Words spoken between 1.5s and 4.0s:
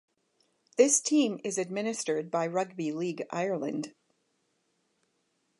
administered by Rugby League Ireland.